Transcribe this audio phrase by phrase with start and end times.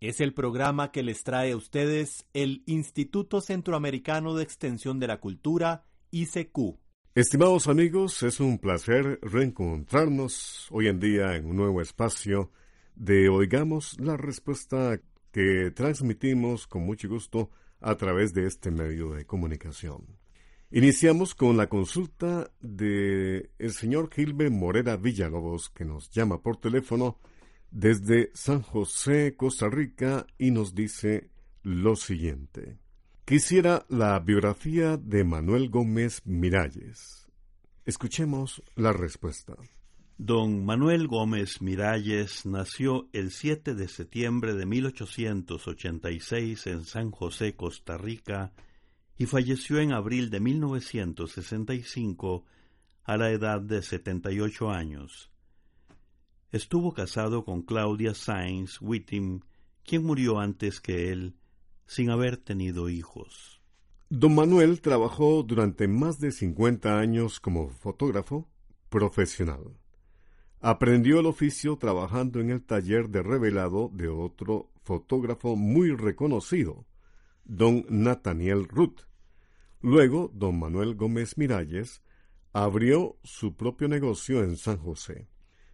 [0.00, 5.18] Es el programa que les trae a ustedes el Instituto Centroamericano de Extensión de la
[5.18, 6.78] Cultura, ICQ.
[7.16, 12.52] Estimados amigos, es un placer reencontrarnos hoy en día en un nuevo espacio
[12.94, 15.00] de Oigamos la Respuesta
[15.32, 20.06] que transmitimos con mucho gusto a través de este medio de comunicación.
[20.70, 27.18] Iniciamos con la consulta de el señor Gilbe Morera Villalobos, que nos llama por teléfono
[27.70, 31.30] desde San José, Costa Rica, y nos dice
[31.62, 32.78] lo siguiente.
[33.24, 37.28] Quisiera la biografía de Manuel Gómez Miralles.
[37.84, 39.54] Escuchemos la respuesta.
[40.16, 47.96] Don Manuel Gómez Miralles nació el 7 de septiembre de 1886 en San José, Costa
[47.96, 48.52] Rica,
[49.16, 52.44] y falleció en abril de 1965
[53.04, 55.30] a la edad de 78 años.
[56.50, 59.44] Estuvo casado con Claudia Sainz Whitting,
[59.84, 61.36] quien murió antes que él,
[61.84, 63.60] sin haber tenido hijos.
[64.08, 68.48] Don Manuel trabajó durante más de 50 años como fotógrafo
[68.88, 69.78] profesional.
[70.60, 76.86] Aprendió el oficio trabajando en el taller de revelado de otro fotógrafo muy reconocido,
[77.44, 79.00] don Nathaniel Ruth.
[79.82, 82.02] Luego, don Manuel Gómez Miralles
[82.54, 85.28] abrió su propio negocio en San José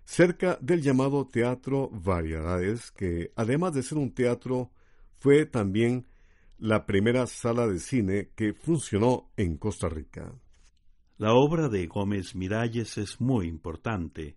[0.05, 4.71] cerca del llamado Teatro Variedades, que además de ser un teatro,
[5.19, 6.07] fue también
[6.59, 10.33] la primera sala de cine que funcionó en Costa Rica.
[11.17, 14.37] La obra de Gómez Miralles es muy importante,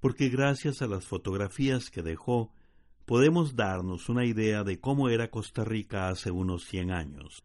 [0.00, 2.52] porque gracias a las fotografías que dejó,
[3.04, 7.44] podemos darnos una idea de cómo era Costa Rica hace unos cien años.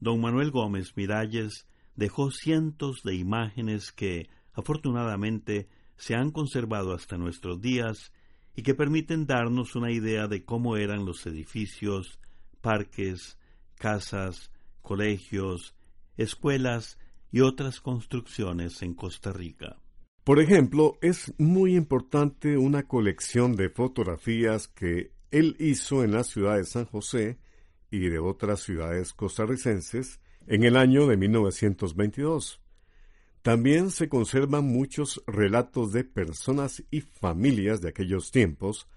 [0.00, 1.66] Don Manuel Gómez Miralles
[1.96, 8.12] dejó cientos de imágenes que, afortunadamente, se han conservado hasta nuestros días
[8.56, 12.18] y que permiten darnos una idea de cómo eran los edificios,
[12.60, 13.38] parques,
[13.74, 14.50] casas,
[14.80, 15.74] colegios,
[16.16, 16.98] escuelas
[17.30, 19.76] y otras construcciones en Costa Rica.
[20.24, 26.56] Por ejemplo, es muy importante una colección de fotografías que él hizo en la ciudad
[26.56, 27.38] de San José
[27.90, 32.60] y de otras ciudades costarricenses en el año de 1922.
[33.48, 38.90] También se conservan muchos relatos de personas y familias de aquellos tiempos,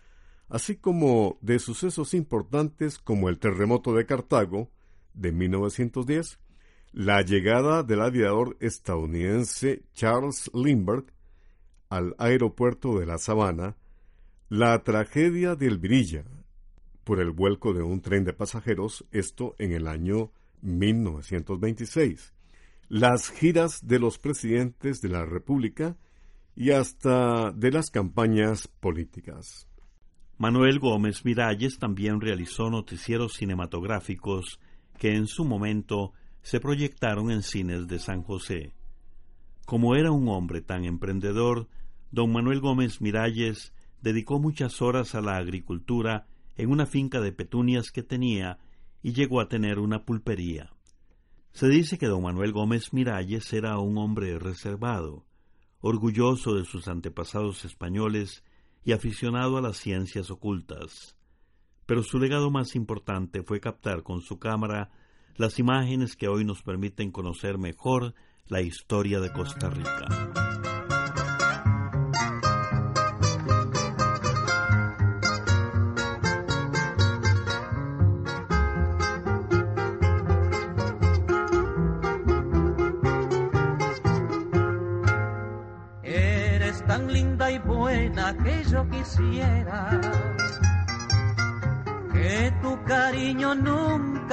[0.50, 4.69] así como de sucesos importantes como el terremoto de Cartago
[5.13, 6.38] de 1910,
[6.91, 11.06] la llegada del aviador estadounidense Charles Lindbergh
[11.88, 13.78] al aeropuerto de La Sabana,
[14.50, 16.25] la tragedia del Virilla
[17.06, 22.34] por el vuelco de un tren de pasajeros, esto en el año 1926,
[22.91, 25.96] las giras de los presidentes de la República
[26.57, 29.66] y hasta de las campañas políticas.
[30.38, 34.59] Manuel Gómez Miralles también realizó noticieros cinematográficos
[35.00, 38.74] que en su momento se proyectaron en cines de San José.
[39.66, 41.69] Como era un hombre tan emprendedor,
[42.12, 43.72] don Manuel Gómez Miralles
[44.02, 46.28] dedicó muchas horas a la agricultura
[46.58, 48.58] en una finca de petunias que tenía
[49.02, 50.73] y llegó a tener una pulpería.
[51.53, 55.25] Se dice que don Manuel Gómez Miralles era un hombre reservado,
[55.81, 58.44] orgulloso de sus antepasados españoles
[58.84, 61.17] y aficionado a las ciencias ocultas.
[61.85, 64.91] Pero su legado más importante fue captar con su cámara
[65.35, 68.14] las imágenes que hoy nos permiten conocer mejor
[68.47, 70.51] la historia de Costa Rica.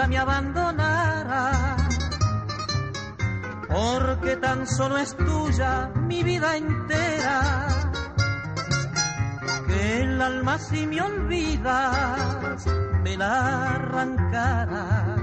[0.08, 1.76] Me abandonara,
[3.68, 7.68] porque tan solo es tuya mi vida entera,
[9.66, 12.66] que el alma si me olvidas
[13.02, 15.17] me la arrancara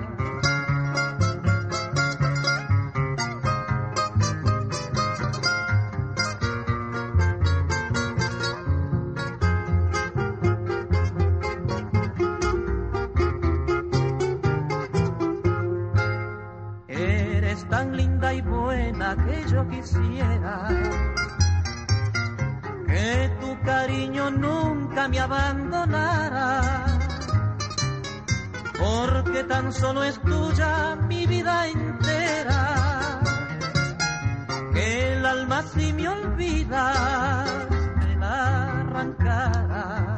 [29.80, 33.20] solo es tuya mi vida entera,
[34.74, 37.46] que el alma si me olvida
[37.98, 40.16] me la arrancara.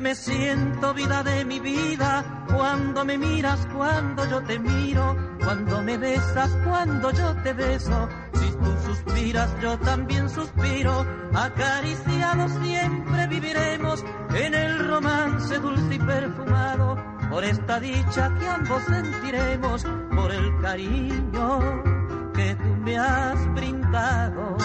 [0.00, 5.96] me siento vida de mi vida cuando me miras, cuando yo te miro, cuando me
[5.96, 8.08] besas, cuando yo te beso.
[8.34, 11.06] Si tú suspiras, yo también suspiro.
[11.34, 14.04] Acariciados siempre viviremos
[14.34, 16.96] en el romance dulce y perfumado.
[17.30, 21.82] Por esta dicha que ambos sentiremos, por el cariño
[22.34, 24.56] que tú me has brindado.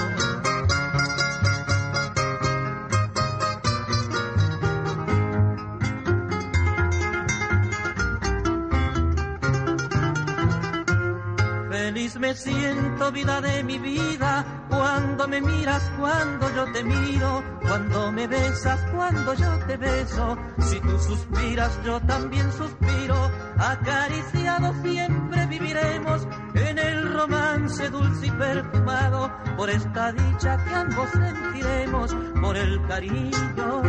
[11.93, 18.27] Me siento vida de mi vida cuando me miras, cuando yo te miro, cuando me
[18.27, 20.37] besas, cuando yo te beso.
[20.59, 23.31] Si tú suspiras, yo también suspiro.
[23.57, 32.15] Acariciado siempre viviremos en el romance dulce y perfumado por esta dicha que ambos sentiremos,
[32.41, 33.81] por el cariño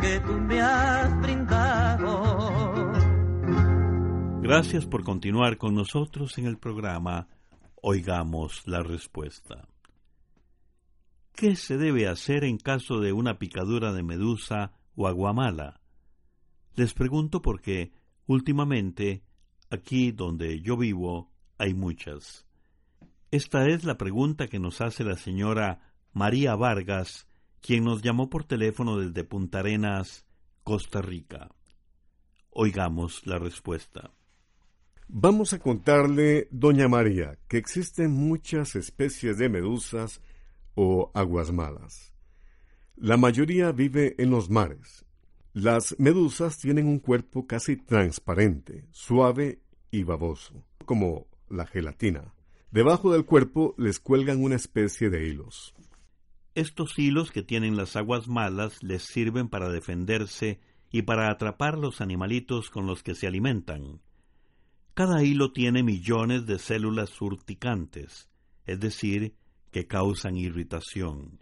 [0.00, 2.67] que tú me has brindado.
[4.40, 7.28] Gracias por continuar con nosotros en el programa
[7.82, 9.68] Oigamos la respuesta.
[11.34, 15.80] ¿Qué se debe hacer en caso de una picadura de medusa o aguamala?
[16.74, 17.92] Les pregunto porque
[18.26, 19.22] últimamente,
[19.70, 22.46] aquí donde yo vivo, hay muchas.
[23.30, 27.28] Esta es la pregunta que nos hace la señora María Vargas,
[27.60, 30.26] quien nos llamó por teléfono desde Punta Arenas,
[30.64, 31.50] Costa Rica.
[32.50, 34.12] Oigamos la respuesta.
[35.10, 40.20] Vamos a contarle, doña María, que existen muchas especies de medusas
[40.74, 42.12] o aguas malas.
[42.94, 45.06] La mayoría vive en los mares.
[45.54, 52.34] Las medusas tienen un cuerpo casi transparente, suave y baboso, como la gelatina.
[52.70, 55.74] Debajo del cuerpo les cuelgan una especie de hilos.
[56.54, 60.60] Estos hilos que tienen las aguas malas les sirven para defenderse
[60.92, 64.02] y para atrapar los animalitos con los que se alimentan.
[64.98, 68.28] Cada hilo tiene millones de células urticantes,
[68.66, 69.36] es decir,
[69.70, 71.38] que causan irritación.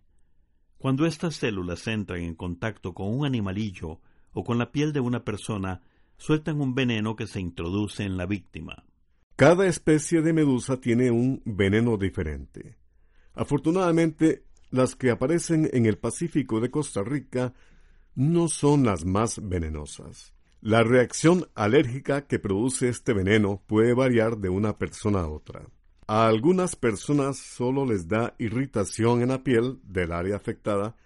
[0.77, 4.03] Cuando estas células entran en contacto con un animalillo
[4.35, 5.81] o con la piel de una persona,
[6.19, 8.85] sueltan un veneno que se introduce en la víctima.
[9.37, 12.77] Cada especie de medusa tiene un veneno diferente.
[13.33, 17.55] Afortunadamente, las que aparecen en el Pacífico de Costa Rica
[18.15, 20.36] no son las más venenosas.
[20.67, 25.65] La reacción alérgica que produce este veneno puede variar de una persona a otra.
[26.09, 30.97] A algunas personas solo les da irritación en la piel del área afectada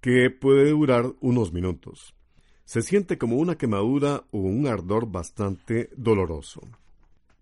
[0.00, 2.14] que puede durar unos minutos.
[2.64, 6.60] Se siente como una quemadura o un ardor bastante doloroso.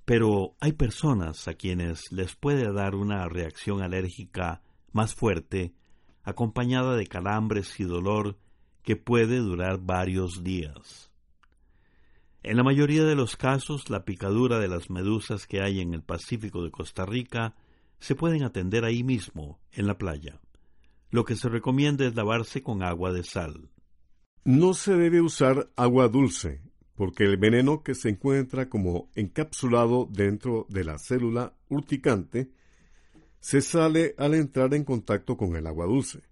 [0.07, 4.63] Pero hay personas a quienes les puede dar una reacción alérgica
[4.93, 5.75] más fuerte,
[6.23, 8.39] acompañada de calambres y dolor
[8.83, 11.10] que puede durar varios días.
[12.43, 16.03] En la mayoría de los casos, la picadura de las medusas que hay en el
[16.03, 17.55] Pacífico de Costa Rica
[17.99, 20.41] se pueden atender ahí mismo, en la playa.
[21.11, 23.71] Lo que se recomienda es lavarse con agua de sal.
[24.45, 26.63] No se debe usar agua dulce,
[26.95, 32.51] porque el veneno que se encuentra como encapsulado dentro de la célula urticante
[33.39, 36.23] se sale al entrar en contacto con el agua dulce.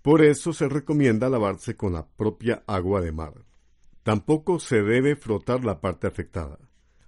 [0.00, 3.49] Por eso se recomienda lavarse con la propia agua de mar.
[4.02, 6.58] Tampoco se debe frotar la parte afectada.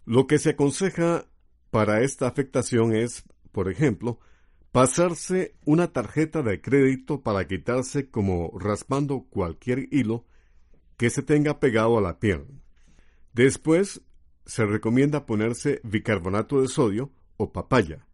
[0.04, 1.26] Lo que se aconseja
[1.70, 4.20] para esta afectación es, por ejemplo,
[4.72, 10.26] pasarse una tarjeta de crédito para quitarse como raspando cualquier hilo
[10.96, 12.46] que se tenga pegado a la piel.
[13.32, 14.02] Después
[14.44, 18.06] se recomienda ponerse bicarbonato de sodio o papaya,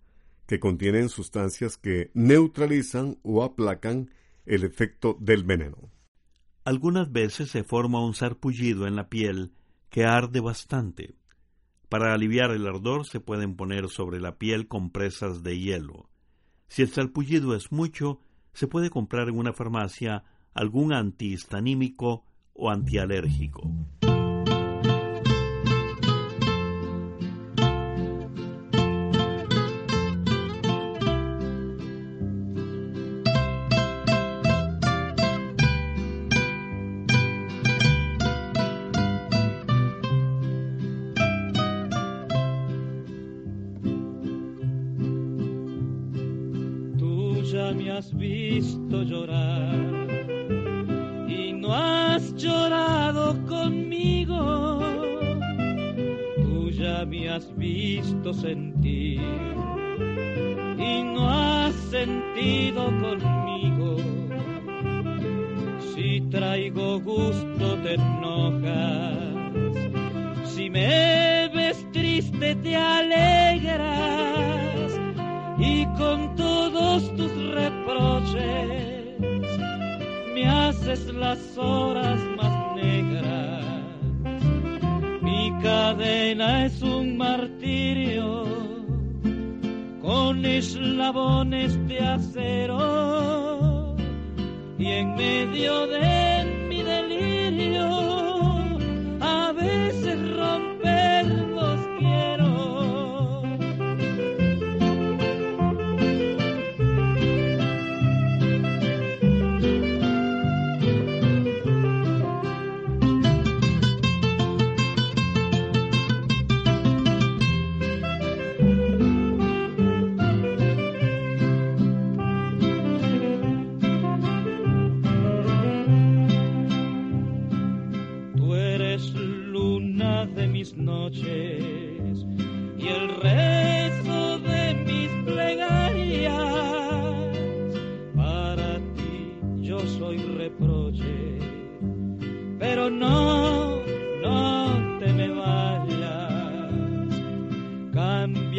[0.46, 4.10] que contienen sustancias que neutralizan o aplacan
[4.46, 5.90] el efecto del veneno.
[6.68, 9.52] Algunas veces se forma un sarpullido en la piel
[9.88, 11.14] que arde bastante.
[11.88, 16.10] Para aliviar el ardor se pueden poner sobre la piel compresas de hielo.
[16.66, 18.20] Si el sarpullido es mucho,
[18.52, 23.62] se puede comprar en una farmacia algún antihistanímico o antialérgico.
[51.28, 54.80] Y no has llorado conmigo.
[56.36, 59.20] Tú ya me has visto sentir
[60.78, 63.96] y no has sentido conmigo.
[65.94, 69.18] Si traigo gusto te enojas,
[70.44, 74.08] si me ves triste te alegras
[75.58, 78.77] y con todos tus reproches
[80.88, 83.62] las horas más negras.
[85.20, 88.46] Mi cadena es un martirio
[90.00, 93.94] con eslabones de acero
[94.78, 96.37] y en medio de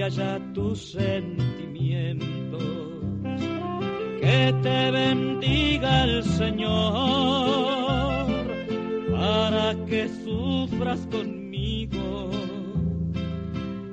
[0.08, 2.64] Ya tus sentimientos.
[4.22, 6.68] Que te bendiga el Señor
[9.12, 12.30] para que sufras conmigo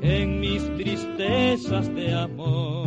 [0.00, 2.86] en mis tristezas de amor.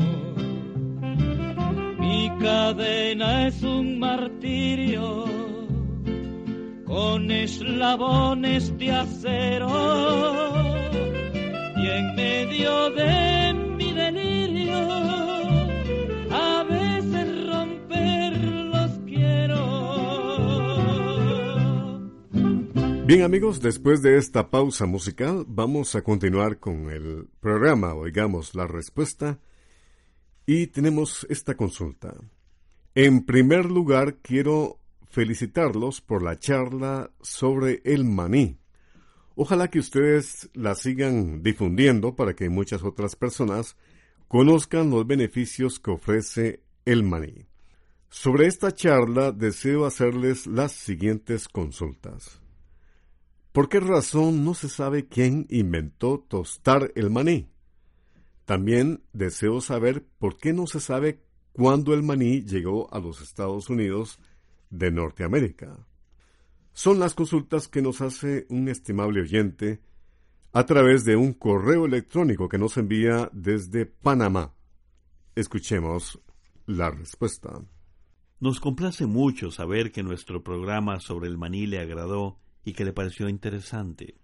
[2.00, 5.26] Mi cadena es un martirio
[6.86, 10.69] con eslabones de acero
[12.00, 14.78] en medio de mi delirio
[16.32, 19.64] a veces romperlos quiero.
[23.06, 28.66] Bien amigos, después de esta pausa musical vamos a continuar con el programa Oigamos la
[28.66, 29.40] Respuesta
[30.46, 32.16] y tenemos esta consulta.
[32.96, 34.80] En primer lugar, quiero
[35.10, 38.59] felicitarlos por la charla sobre el maní.
[39.42, 43.78] Ojalá que ustedes la sigan difundiendo para que muchas otras personas
[44.28, 47.48] conozcan los beneficios que ofrece el maní.
[48.10, 52.42] Sobre esta charla deseo hacerles las siguientes consultas.
[53.54, 57.50] ¿Por qué razón no se sabe quién inventó tostar el maní?
[58.44, 61.22] También deseo saber por qué no se sabe
[61.54, 64.20] cuándo el maní llegó a los Estados Unidos
[64.70, 65.78] de Norteamérica.
[66.74, 69.82] Son las consultas que nos hace un estimable oyente
[70.52, 74.54] a través de un correo electrónico que nos envía desde Panamá.
[75.36, 76.20] Escuchemos
[76.66, 77.62] la respuesta.
[78.40, 82.94] Nos complace mucho saber que nuestro programa sobre el maní le agradó y que le
[82.94, 84.16] pareció interesante.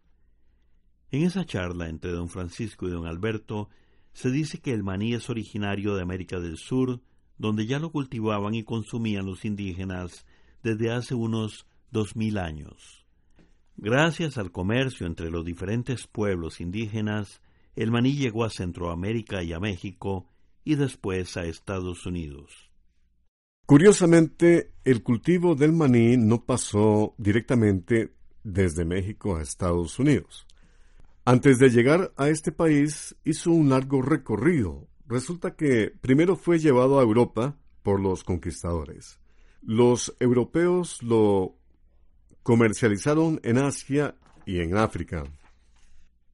[1.12, 3.70] En esa charla entre don Francisco y don Alberto
[4.14, 7.02] se dice que el maní es originario de América del Sur,
[7.38, 10.26] donde ya lo cultivaban y consumían los indígenas
[10.64, 13.06] desde hace unos dos mil años.
[13.78, 17.42] Gracias al comercio entre los diferentes pueblos indígenas,
[17.76, 20.28] el maní llegó a Centroamérica y a México
[20.64, 22.72] y después a Estados Unidos.
[23.66, 28.14] Curiosamente, el cultivo del maní no pasó directamente
[28.44, 30.46] desde México a Estados Unidos.
[31.26, 34.88] Antes de llegar a este país hizo un largo recorrido.
[35.08, 39.20] Resulta que primero fue llevado a Europa por los conquistadores.
[39.64, 41.58] Los europeos lo
[42.46, 44.14] comercializaron en Asia
[44.46, 45.24] y en África.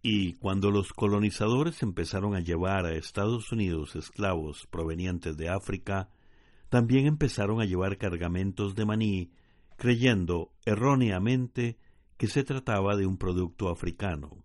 [0.02, 6.10] Y cuando los colonizadores empezaron a llevar a Estados Unidos esclavos provenientes de África,
[6.68, 9.32] también empezaron a llevar cargamentos de maní,
[9.78, 11.78] creyendo erróneamente
[12.18, 14.44] que se trataba de un producto africano.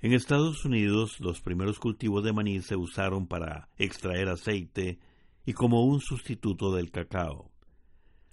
[0.00, 4.98] En Estados Unidos los primeros cultivos de maní se usaron para extraer aceite
[5.44, 7.50] y como un sustituto del cacao.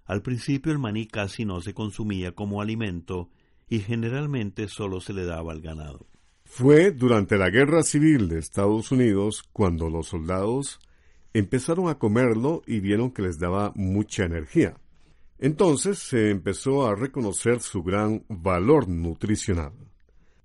[0.07, 3.29] Al principio el maní casi no se consumía como alimento
[3.69, 6.07] y generalmente solo se le daba al ganado.
[6.45, 10.79] Fue durante la Guerra Civil de Estados Unidos cuando los soldados
[11.33, 14.77] empezaron a comerlo y vieron que les daba mucha energía.
[15.39, 19.73] Entonces se empezó a reconocer su gran valor nutricional.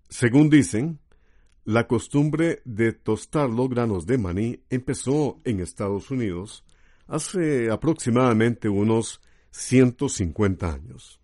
[0.09, 0.99] Según dicen,
[1.64, 6.64] la costumbre de tostar los granos de maní empezó en Estados Unidos
[7.07, 9.21] hace aproximadamente unos
[9.52, 11.21] 150 años.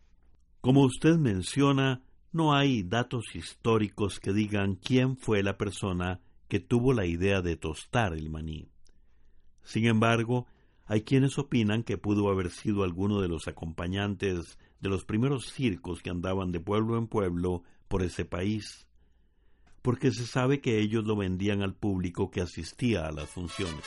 [0.61, 6.93] Como usted menciona, no hay datos históricos que digan quién fue la persona que tuvo
[6.93, 8.69] la idea de tostar el maní.
[9.63, 10.47] Sin embargo,
[10.85, 16.03] hay quienes opinan que pudo haber sido alguno de los acompañantes de los primeros circos
[16.03, 18.87] que andaban de pueblo en pueblo por ese país,
[19.81, 23.85] porque se sabe que ellos lo vendían al público que asistía a las funciones.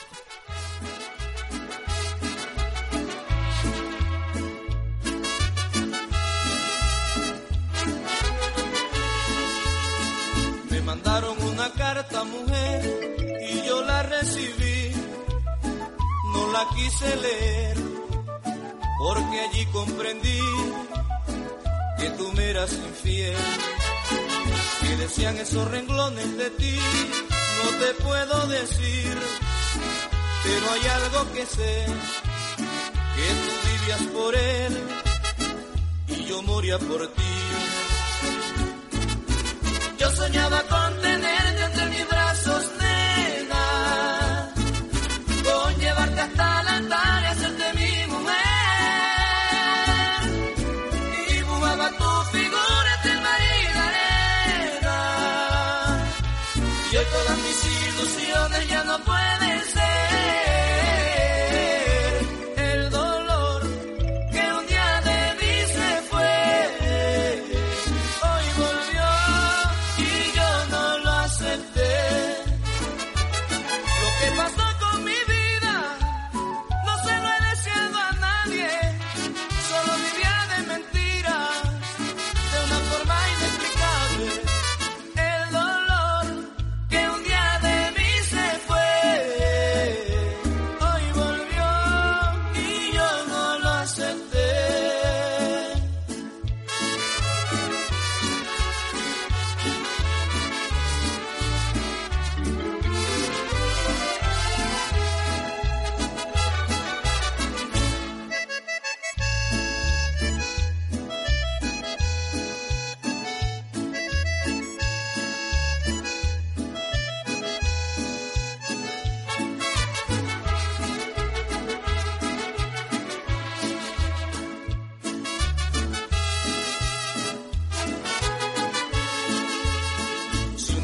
[16.74, 17.76] Quise leer
[18.98, 20.40] porque allí comprendí
[21.98, 23.36] que tú me eras infiel.
[24.80, 26.78] Que decían esos renglones de ti,
[27.64, 29.18] no te puedo decir,
[30.44, 31.86] pero hay algo que sé,
[33.16, 34.78] que tú vivías por él
[36.08, 37.22] y yo moría por ti.
[39.98, 41.41] Yo soñaba con tenerte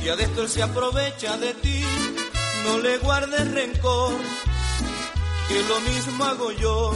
[0.08, 1.84] Día de esto él se aprovecha de ti,
[2.64, 4.14] no le guardes rencor,
[5.48, 6.92] que lo mismo hago yo.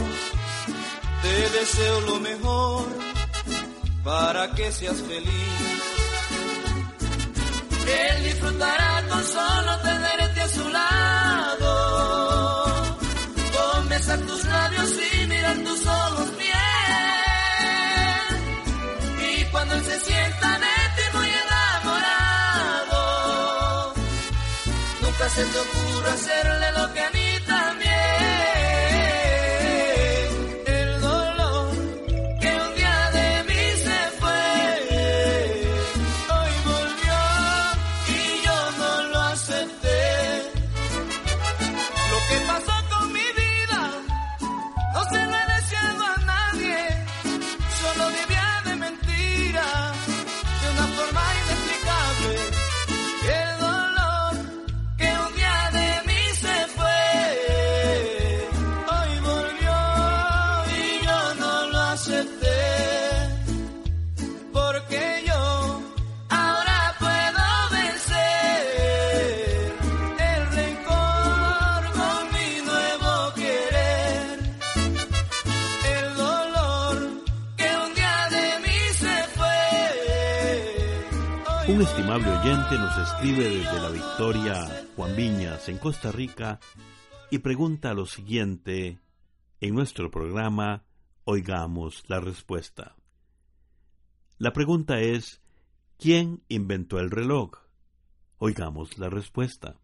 [1.21, 2.87] Te deseo lo mejor
[4.03, 5.29] para que seas feliz.
[7.85, 11.67] Él disfrutará con solo tenerte a su lado,
[13.55, 16.57] con besar tus labios y mirar tus ojos bien.
[19.37, 20.72] Y cuando él se sienta de
[25.35, 27.22] se te ocurra hacerle lo que a mí
[81.65, 86.59] Un estimable oyente nos escribe desde la Victoria, Juan Viñas, en Costa Rica,
[87.31, 88.99] y pregunta lo siguiente
[89.61, 90.83] en nuestro programa
[91.23, 92.97] Oigamos la respuesta.
[94.39, 95.41] La pregunta es,
[95.97, 97.51] ¿quién inventó el reloj?
[98.39, 99.77] Oigamos la respuesta.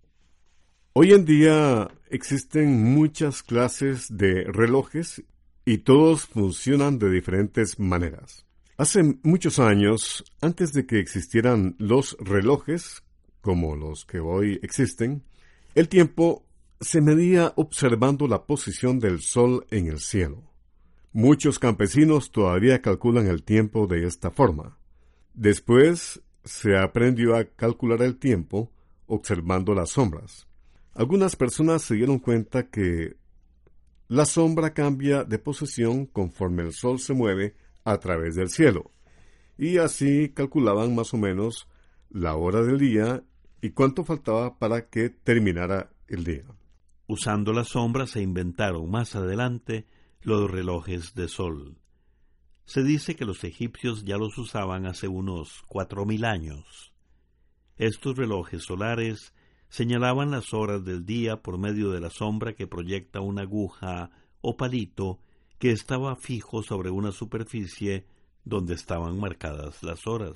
[0.91, 5.23] Hoy en día existen muchas clases de relojes
[5.63, 8.48] y todos funcionan de diferentes maneras.
[8.79, 13.03] Hace muchos años, antes de que existieran los relojes,
[13.41, 15.21] como los que hoy existen,
[15.75, 16.45] el tiempo
[16.79, 20.45] se medía observando la posición del sol en el cielo.
[21.11, 24.77] Muchos campesinos todavía calculan el tiempo de esta forma.
[25.33, 28.71] Después se aprendió a calcular el tiempo
[29.07, 30.47] observando las sombras.
[30.93, 33.17] Algunas personas se dieron cuenta que
[34.07, 38.91] la sombra cambia de posición conforme el sol se mueve a través del cielo.
[39.57, 41.67] Y así calculaban más o menos
[42.09, 43.23] la hora del día
[43.61, 46.45] y cuánto faltaba para que terminara el día.
[47.07, 49.85] Usando la sombra se inventaron más adelante
[50.21, 51.77] los relojes de sol.
[52.65, 56.93] Se dice que los egipcios ya los usaban hace unos cuatro mil años.
[57.77, 59.33] Estos relojes solares
[59.69, 64.11] señalaban las horas del día por medio de la sombra que proyecta una aguja
[64.41, 65.19] o palito
[65.59, 68.05] que estaba fijo sobre una superficie
[68.45, 70.35] donde estaban marcadas las horas.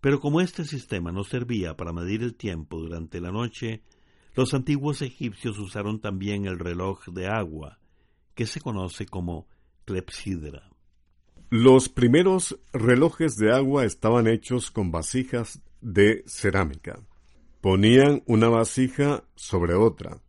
[0.00, 3.82] Pero como este sistema no servía para medir el tiempo durante la noche,
[4.34, 7.78] los antiguos egipcios usaron también el reloj de agua,
[8.34, 9.46] que se conoce como
[9.84, 10.70] clepsidra.
[11.50, 17.00] Los primeros relojes de agua estaban hechos con vasijas de cerámica.
[17.60, 20.22] Ponían una vasija sobre otra.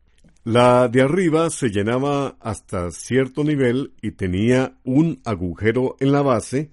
[0.43, 6.71] La de arriba se llenaba hasta cierto nivel y tenía un agujero en la base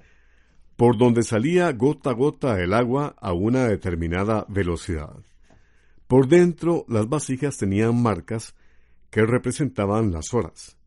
[0.77, 5.17] por donde salía gota a gota el agua a una determinada velocidad.
[6.07, 8.55] Por dentro las vasijas tenían marcas
[9.11, 10.79] que representaban las horas,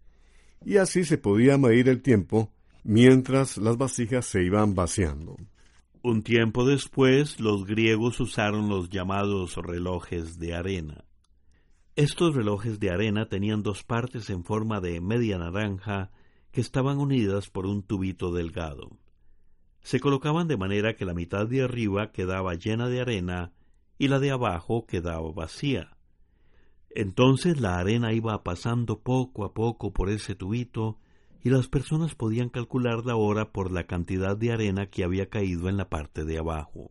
[0.65, 2.51] y así se podía medir el tiempo
[2.83, 5.37] mientras las vasijas se iban vaciando.
[6.01, 11.05] Un tiempo después, los griegos usaron los llamados relojes de arena.
[11.97, 16.09] Estos relojes de arena tenían dos partes en forma de media naranja
[16.51, 18.97] que estaban unidas por un tubito delgado.
[19.81, 23.51] Se colocaban de manera que la mitad de arriba quedaba llena de arena
[23.97, 25.97] y la de abajo quedaba vacía.
[26.91, 30.97] Entonces la arena iba pasando poco a poco por ese tubito
[31.43, 35.67] y las personas podían calcular la hora por la cantidad de arena que había caído
[35.67, 36.89] en la parte de abajo.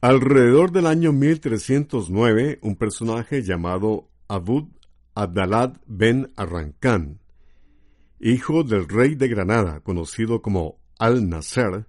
[0.00, 4.64] Alrededor del año 1309, un personaje llamado Abud
[5.14, 7.20] Abdalad ben Arrancán,
[8.18, 11.86] hijo del rey de Granada, conocido como Al-Nasser,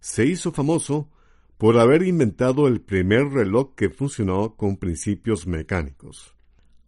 [0.00, 1.08] se hizo famoso
[1.56, 6.34] por haber inventado el primer reloj que funcionó con principios mecánicos.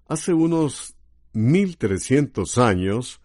[0.09, 0.97] Hace unos
[1.35, 3.21] 1300 años,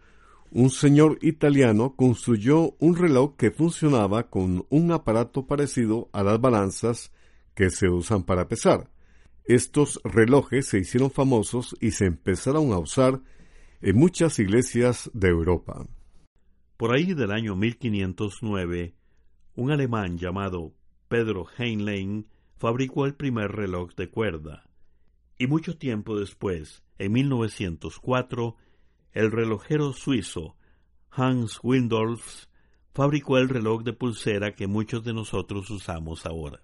[0.52, 7.12] un señor italiano construyó un reloj que funcionaba con un aparato parecido a las balanzas
[7.56, 8.92] que se usan para pesar.
[9.46, 13.22] Estos relojes se hicieron famosos y se empezaron a usar
[13.82, 15.86] en muchas iglesias de Europa.
[16.78, 18.96] Por ahí del año 1509,
[19.56, 20.74] un alemán llamado
[21.08, 22.28] Pedro Heinlein
[22.58, 24.68] fabricó el primer reloj de cuerda.
[25.38, 28.56] Y mucho tiempo después, en 1904,
[29.12, 30.56] el relojero suizo
[31.12, 32.50] Hans Windolfs
[32.96, 36.64] fabricó el reloj de pulsera que muchos de nosotros usamos ahora.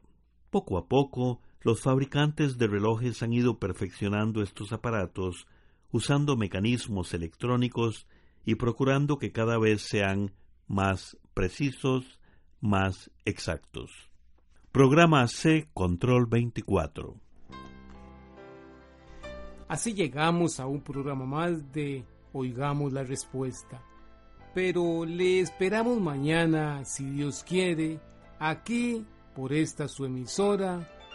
[0.49, 5.47] Poco a poco, los fabricantes de relojes han ido perfeccionando estos aparatos
[5.91, 8.07] usando mecanismos electrónicos
[8.45, 10.31] y procurando que cada vez sean
[10.67, 12.19] más precisos,
[12.59, 13.91] más exactos.
[14.71, 17.15] Programa C Control 24.
[19.67, 23.81] Así llegamos a un programa más de oigamos la respuesta.
[24.53, 27.99] Pero le esperamos mañana, si Dios quiere,
[28.39, 31.00] aquí por esta su emisora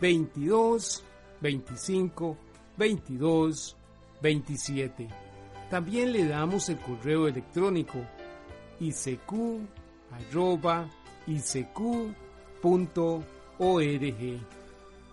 [0.00, 1.02] 22
[1.40, 2.36] 25
[2.76, 3.76] 22
[4.22, 5.08] 27.
[5.70, 7.98] También le damos el correo electrónico
[8.80, 9.30] icq.org.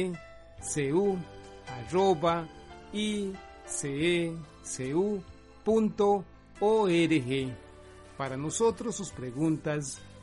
[8.17, 10.01] Para nosotros sus preguntas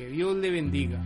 [0.00, 0.98] Que Dios le bendiga.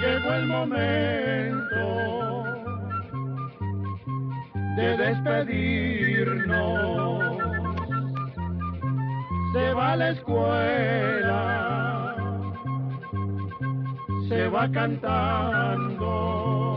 [0.00, 1.84] llegó el momento
[4.76, 6.48] de despedirnos.
[9.52, 11.36] Se va a la escuela,
[14.26, 16.67] se va cantando